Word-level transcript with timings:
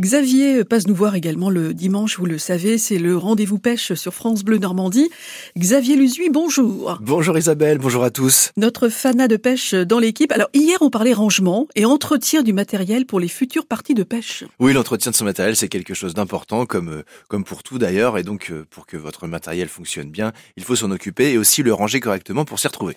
Xavier 0.00 0.64
passe 0.64 0.86
nous 0.86 0.94
voir 0.94 1.14
également 1.14 1.50
le 1.50 1.74
dimanche, 1.74 2.18
vous 2.18 2.24
le 2.24 2.38
savez, 2.38 2.78
c'est 2.78 2.96
le 2.96 3.18
rendez-vous 3.18 3.58
pêche 3.58 3.92
sur 3.92 4.14
France 4.14 4.44
Bleu 4.44 4.56
Normandie. 4.56 5.10
Xavier 5.58 5.94
Luzuy, 5.94 6.30
bonjour. 6.30 6.96
Bonjour 7.02 7.36
Isabelle, 7.36 7.76
bonjour 7.76 8.02
à 8.02 8.10
tous. 8.10 8.50
Notre 8.56 8.88
fanat 8.88 9.28
de 9.28 9.36
pêche 9.36 9.74
dans 9.74 9.98
l'équipe. 9.98 10.32
Alors 10.32 10.48
hier 10.54 10.78
on 10.80 10.88
parlait 10.88 11.12
rangement 11.12 11.68
et 11.74 11.84
entretien 11.84 12.42
du 12.42 12.54
matériel 12.54 13.04
pour 13.04 13.20
les 13.20 13.28
futures 13.28 13.66
parties 13.66 13.92
de 13.92 14.02
pêche. 14.02 14.44
Oui, 14.58 14.72
l'entretien 14.72 15.10
de 15.10 15.16
son 15.16 15.26
matériel 15.26 15.54
c'est 15.54 15.68
quelque 15.68 15.92
chose 15.92 16.14
d'important 16.14 16.64
comme 16.64 16.88
euh, 16.88 17.02
comme 17.28 17.44
pour 17.44 17.62
tout 17.62 17.76
d'ailleurs 17.76 18.16
et 18.16 18.22
donc 18.22 18.48
euh, 18.50 18.64
pour 18.70 18.86
que 18.86 18.96
votre 18.96 19.26
matériel 19.26 19.68
fonctionne 19.68 20.10
bien, 20.10 20.32
il 20.56 20.64
faut 20.64 20.76
s'en 20.76 20.90
occuper 20.92 21.32
et 21.32 21.36
aussi 21.36 21.62
le 21.62 21.74
ranger 21.74 22.00
correctement 22.00 22.46
pour 22.46 22.58
s'y 22.58 22.68
retrouver. 22.68 22.96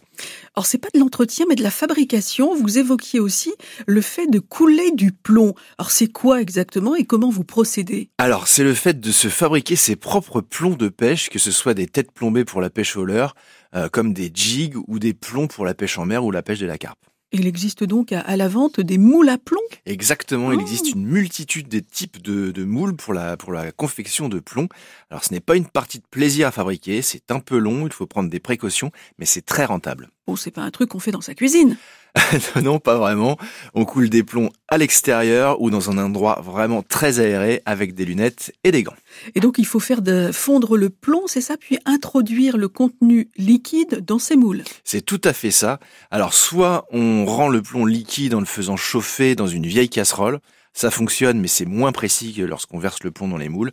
Alors 0.55 0.65
c'est 0.65 0.77
pas 0.77 0.87
de 0.93 0.99
l'entretien 0.99 1.47
mais 1.49 1.55
de 1.55 1.63
la 1.63 1.71
fabrication. 1.71 2.55
Vous 2.55 2.77
évoquiez 2.77 3.19
aussi 3.19 3.51
le 3.87 3.99
fait 3.99 4.27
de 4.27 4.39
couler 4.39 4.91
du 4.91 5.11
plomb. 5.11 5.53
Alors 5.77 5.91
c'est 5.91 6.07
quoi 6.07 6.39
exactement 6.39 6.92
et 6.95 7.05
comment 7.05 7.29
vous 7.29 7.43
procédez? 7.43 8.09
Alors 8.17 8.47
c'est 8.47 8.63
le 8.63 8.73
fait 8.73 8.99
de 8.99 9.11
se 9.11 9.27
fabriquer 9.27 9.75
ses 9.75 9.95
propres 9.95 10.41
plombs 10.41 10.75
de 10.75 10.89
pêche, 10.89 11.29
que 11.29 11.39
ce 11.39 11.51
soit 11.51 11.73
des 11.73 11.87
têtes 11.87 12.11
plombées 12.11 12.45
pour 12.45 12.61
la 12.61 12.69
pêche 12.69 12.95
au 12.95 13.05
leurre, 13.05 13.35
euh, 13.75 13.89
comme 13.89 14.13
des 14.13 14.31
jigs 14.33 14.75
ou 14.87 14.99
des 14.99 15.13
plombs 15.13 15.47
pour 15.47 15.65
la 15.65 15.73
pêche 15.73 15.97
en 15.97 16.05
mer 16.05 16.23
ou 16.23 16.31
la 16.31 16.43
pêche 16.43 16.59
de 16.59 16.65
la 16.65 16.77
carpe. 16.77 16.99
Il 17.35 17.47
existe 17.47 17.83
donc 17.83 18.11
à, 18.11 18.37
la 18.37 18.47
vente 18.47 18.79
des 18.79 18.99
moules 18.99 19.29
à 19.29 19.39
plomb 19.39 19.59
Exactement, 19.87 20.51
il 20.51 20.61
existe 20.61 20.85
oh. 20.89 20.97
une 20.97 21.07
multitude 21.07 21.67
de 21.67 21.79
types 21.79 22.21
de, 22.21 22.63
moules 22.63 22.95
pour 22.95 23.15
la, 23.15 23.37
pour 23.37 23.51
la 23.51 23.71
confection 23.71 24.29
de 24.29 24.39
plomb. 24.39 24.67
Alors 25.09 25.23
ce 25.23 25.33
n'est 25.33 25.39
pas 25.39 25.55
une 25.55 25.65
partie 25.65 25.97
de 25.97 26.05
plaisir 26.11 26.47
à 26.47 26.51
fabriquer, 26.51 27.01
c'est 27.01 27.31
un 27.31 27.39
peu 27.39 27.57
long, 27.57 27.87
il 27.87 27.91
faut 27.91 28.05
prendre 28.05 28.29
des 28.29 28.39
précautions, 28.39 28.91
mais 29.17 29.25
c'est 29.25 29.41
très 29.41 29.65
rentable. 29.65 30.11
Bon, 30.27 30.35
c'est 30.35 30.51
pas 30.51 30.61
un 30.61 30.69
truc 30.69 30.89
qu'on 30.89 30.99
fait 30.99 31.11
dans 31.11 31.21
sa 31.21 31.33
cuisine 31.33 31.75
non, 32.61 32.79
pas 32.79 32.97
vraiment. 32.97 33.37
On 33.73 33.85
coule 33.85 34.09
des 34.09 34.23
plombs 34.23 34.51
à 34.67 34.77
l'extérieur 34.77 35.61
ou 35.61 35.69
dans 35.69 35.89
un 35.89 35.97
endroit 35.97 36.41
vraiment 36.43 36.83
très 36.83 37.19
aéré 37.19 37.61
avec 37.65 37.95
des 37.95 38.05
lunettes 38.05 38.53
et 38.63 38.71
des 38.71 38.83
gants. 38.83 38.95
Et 39.35 39.39
donc 39.39 39.57
il 39.57 39.65
faut 39.65 39.79
faire 39.79 40.01
de 40.01 40.31
fondre 40.31 40.77
le 40.77 40.89
plomb, 40.89 41.23
c'est 41.27 41.41
ça, 41.41 41.57
puis 41.57 41.79
introduire 41.85 42.57
le 42.57 42.67
contenu 42.67 43.29
liquide 43.37 44.03
dans 44.05 44.19
ces 44.19 44.35
moules. 44.35 44.63
C'est 44.83 45.01
tout 45.01 45.21
à 45.23 45.33
fait 45.33 45.51
ça. 45.51 45.79
Alors 46.11 46.33
soit 46.33 46.85
on 46.91 47.25
rend 47.25 47.49
le 47.49 47.61
plomb 47.61 47.85
liquide 47.85 48.35
en 48.35 48.39
le 48.39 48.45
faisant 48.45 48.77
chauffer 48.77 49.35
dans 49.35 49.47
une 49.47 49.65
vieille 49.65 49.89
casserole, 49.89 50.39
ça 50.73 50.91
fonctionne 50.91 51.39
mais 51.39 51.47
c'est 51.47 51.65
moins 51.65 51.91
précis 51.91 52.33
que 52.33 52.43
lorsqu'on 52.43 52.79
verse 52.79 53.03
le 53.03 53.11
plomb 53.11 53.27
dans 53.27 53.37
les 53.37 53.49
moules. 53.49 53.71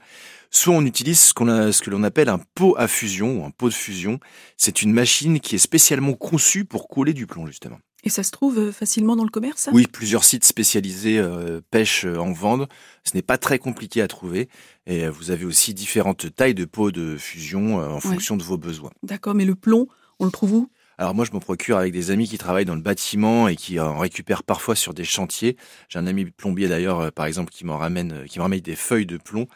Soit 0.52 0.74
on 0.74 0.84
utilise 0.84 1.20
ce, 1.20 1.34
qu'on 1.34 1.48
a, 1.48 1.70
ce 1.72 1.80
que 1.80 1.90
l'on 1.90 2.02
appelle 2.02 2.28
un 2.28 2.40
pot 2.56 2.74
à 2.76 2.88
fusion 2.88 3.40
ou 3.40 3.44
un 3.44 3.50
pot 3.50 3.68
de 3.68 3.74
fusion. 3.74 4.18
C'est 4.56 4.82
une 4.82 4.92
machine 4.92 5.38
qui 5.38 5.54
est 5.54 5.58
spécialement 5.58 6.14
conçue 6.14 6.64
pour 6.64 6.88
couler 6.88 7.12
du 7.12 7.26
plomb 7.26 7.46
justement. 7.46 7.78
Et 8.04 8.08
ça 8.08 8.22
se 8.22 8.30
trouve 8.30 8.58
euh, 8.58 8.72
facilement 8.72 9.16
dans 9.16 9.24
le 9.24 9.30
commerce 9.30 9.68
Oui, 9.72 9.86
plusieurs 9.86 10.24
sites 10.24 10.44
spécialisés 10.44 11.18
euh, 11.18 11.60
pêche 11.70 12.04
euh, 12.04 12.16
en 12.16 12.32
vendent. 12.32 12.68
Ce 13.04 13.14
n'est 13.14 13.22
pas 13.22 13.38
très 13.38 13.58
compliqué 13.58 14.00
à 14.00 14.08
trouver. 14.08 14.48
Et 14.86 15.08
vous 15.08 15.30
avez 15.30 15.44
aussi 15.44 15.74
différentes 15.74 16.34
tailles 16.34 16.54
de 16.54 16.64
pots 16.64 16.90
de 16.90 17.16
fusion 17.16 17.76
en 17.76 18.00
fonction 18.00 18.36
de 18.36 18.42
vos 18.42 18.58
besoins. 18.58 18.90
D'accord, 19.02 19.34
mais 19.34 19.44
le 19.44 19.54
plomb, 19.54 19.86
on 20.18 20.24
le 20.24 20.30
trouve 20.30 20.52
où? 20.52 20.70
Alors 20.98 21.14
moi, 21.14 21.24
je 21.24 21.32
me 21.32 21.38
procure 21.38 21.76
avec 21.78 21.92
des 21.92 22.10
amis 22.10 22.28
qui 22.28 22.38
travaillent 22.38 22.64
dans 22.64 22.74
le 22.74 22.82
bâtiment 22.82 23.48
et 23.48 23.56
qui 23.56 23.78
en 23.78 23.98
récupèrent 23.98 24.42
parfois 24.42 24.74
sur 24.74 24.92
des 24.92 25.04
chantiers. 25.04 25.56
J'ai 25.88 25.98
un 25.98 26.06
ami 26.06 26.26
plombier 26.26 26.68
d'ailleurs, 26.68 27.12
par 27.12 27.26
exemple, 27.26 27.50
qui 27.52 27.64
m'en 27.64 27.78
ramène, 27.78 28.24
qui 28.26 28.38
me 28.38 28.42
ramène 28.42 28.60
des 28.60 28.76
feuilles 28.76 29.06
de 29.06 29.16
plomb 29.16 29.46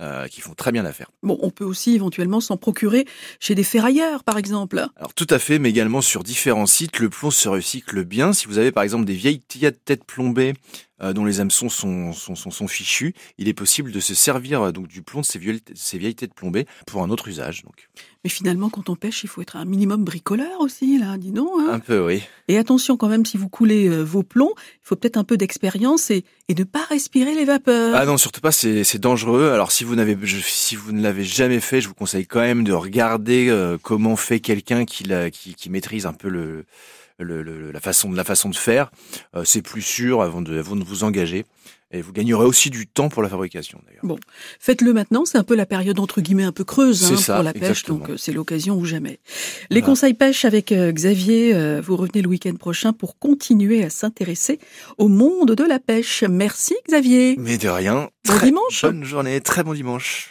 euh, 0.00 0.26
qui 0.26 0.40
font 0.40 0.54
très 0.54 0.72
bien 0.72 0.82
l'affaire. 0.82 1.12
Bon, 1.22 1.38
on 1.40 1.50
peut 1.50 1.64
aussi 1.64 1.94
éventuellement 1.94 2.40
s'en 2.40 2.56
procurer 2.56 3.06
chez 3.38 3.54
des 3.54 3.62
ferrailleurs, 3.62 4.24
par 4.24 4.38
exemple. 4.38 4.84
Alors 4.96 5.14
tout 5.14 5.26
à 5.30 5.38
fait, 5.38 5.60
mais 5.60 5.70
également 5.70 6.00
sur 6.00 6.24
différents 6.24 6.66
sites, 6.66 6.98
le 6.98 7.08
plomb 7.10 7.30
se 7.30 7.48
recycle 7.48 8.04
bien. 8.04 8.32
Si 8.32 8.48
vous 8.48 8.58
avez 8.58 8.72
par 8.72 8.82
exemple 8.82 9.04
des 9.04 9.14
vieilles 9.14 9.40
têtes 9.40 10.04
plombées 10.04 10.54
euh, 11.00 11.12
dont 11.12 11.24
les 11.24 11.38
hameçons 11.38 11.68
sont, 11.68 12.12
sont, 12.12 12.34
sont, 12.34 12.50
sont, 12.50 12.66
fichus, 12.66 13.14
il 13.38 13.46
est 13.46 13.54
possible 13.54 13.92
de 13.92 14.00
se 14.00 14.14
servir 14.14 14.62
euh, 14.62 14.72
donc 14.72 14.88
du 14.88 15.02
plomb 15.02 15.20
de 15.20 15.26
ces 15.26 15.38
vieilles, 15.38 15.62
ces 15.74 15.98
vieilles 15.98 16.14
têtes 16.16 16.34
plombées 16.34 16.66
pour 16.86 17.02
un 17.02 17.10
autre 17.10 17.28
usage. 17.28 17.62
Donc. 17.62 17.88
Mais 18.24 18.30
finalement, 18.30 18.70
quand 18.70 18.88
on 18.88 18.96
pêche, 18.96 19.22
il 19.22 19.28
faut 19.28 19.42
être 19.42 19.54
un 19.54 19.64
minimum 19.64 20.02
bricoleur 20.02 20.60
aussi, 20.60 20.98
là, 20.98 21.18
dis 21.18 21.30
donc. 21.30 21.50
Hein 21.60 21.72
un 21.72 21.78
peu, 21.78 22.04
oui. 22.04 22.22
Et 22.48 22.58
attention 22.58 22.96
quand 22.96 23.08
même, 23.08 23.26
si 23.26 23.36
vous 23.36 23.48
coulez 23.48 23.88
vos 24.02 24.22
plombs, 24.22 24.54
il 24.56 24.80
faut 24.82 24.96
peut-être 24.96 25.18
un 25.18 25.24
peu 25.24 25.36
d'expérience 25.36 26.10
et, 26.10 26.24
et 26.48 26.54
ne 26.54 26.64
pas 26.64 26.84
respirer 26.88 27.34
les 27.34 27.44
vapeurs. 27.44 27.94
Ah 27.94 28.06
non, 28.06 28.16
surtout 28.16 28.40
pas, 28.40 28.52
c'est 28.52 28.98
dangereux. 28.98 29.50
Alors 29.50 29.72
si 29.72 29.83
si 30.42 30.76
vous 30.76 30.92
ne 30.92 31.02
l'avez 31.02 31.24
jamais 31.24 31.60
fait, 31.60 31.80
je 31.80 31.88
vous 31.88 31.94
conseille 31.94 32.26
quand 32.26 32.40
même 32.40 32.64
de 32.64 32.72
regarder 32.72 33.48
euh, 33.48 33.78
comment 33.80 34.16
fait 34.16 34.40
quelqu'un 34.40 34.84
qui, 34.84 35.04
maîtrise 35.70 36.06
un 36.06 36.12
peu 36.12 36.64
la 37.18 37.80
façon 37.80 38.10
de 38.10 38.56
faire. 38.56 38.90
Euh, 39.36 39.44
c'est 39.44 39.62
plus 39.62 39.82
sûr 39.82 40.22
avant 40.22 40.42
de 40.42 40.84
vous 40.84 41.04
engager. 41.04 41.44
Et 41.94 42.02
vous 42.02 42.12
gagnerez 42.12 42.44
aussi 42.44 42.70
du 42.70 42.86
temps 42.86 43.08
pour 43.08 43.22
la 43.22 43.28
fabrication 43.28 43.80
d'ailleurs. 43.86 44.04
Bon, 44.04 44.18
faites-le 44.58 44.92
maintenant, 44.92 45.24
c'est 45.24 45.38
un 45.38 45.44
peu 45.44 45.54
la 45.54 45.64
période 45.66 45.98
entre 45.98 46.20
guillemets 46.20 46.44
un 46.44 46.52
peu 46.52 46.64
creuse 46.64 47.04
hein, 47.04 47.34
pour 47.34 47.42
la 47.42 47.52
pêche, 47.52 47.84
donc 47.84 48.10
euh, 48.10 48.16
c'est 48.16 48.32
l'occasion 48.32 48.76
ou 48.76 48.84
jamais. 48.84 49.20
Les 49.70 49.80
conseils 49.80 50.14
pêche 50.14 50.44
avec 50.44 50.72
Xavier, 50.72 51.80
vous 51.80 51.96
revenez 51.96 52.22
le 52.22 52.28
week-end 52.28 52.54
prochain 52.54 52.92
pour 52.92 53.18
continuer 53.18 53.84
à 53.84 53.90
s'intéresser 53.90 54.58
au 54.98 55.08
monde 55.08 55.52
de 55.52 55.64
la 55.64 55.78
pêche. 55.78 56.24
Merci 56.28 56.74
Xavier. 56.88 57.36
Mais 57.38 57.58
de 57.58 57.68
rien. 57.68 58.08
Bon 58.26 58.38
dimanche. 58.38 58.82
Bonne 58.82 59.04
journée, 59.04 59.40
très 59.40 59.62
bon 59.62 59.74
dimanche. 59.74 60.30